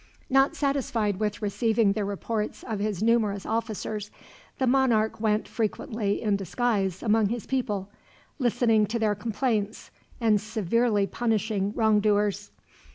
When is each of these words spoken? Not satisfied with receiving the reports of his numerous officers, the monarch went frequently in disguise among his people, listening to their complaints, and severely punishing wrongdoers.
Not 0.31 0.55
satisfied 0.55 1.17
with 1.19 1.43
receiving 1.43 1.93
the 1.93 2.03
reports 2.03 2.63
of 2.63 2.79
his 2.79 3.03
numerous 3.03 3.45
officers, 3.45 4.09
the 4.57 4.65
monarch 4.65 5.21
went 5.21 5.47
frequently 5.47 6.23
in 6.23 6.35
disguise 6.37 7.03
among 7.03 7.27
his 7.29 7.45
people, 7.45 7.87
listening 8.39 8.87
to 8.87 8.97
their 8.97 9.13
complaints, 9.13 9.91
and 10.19 10.41
severely 10.41 11.05
punishing 11.05 11.71
wrongdoers. 11.75 12.49